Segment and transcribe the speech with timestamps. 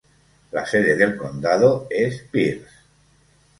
[0.51, 2.65] La sede del condado es Pierce.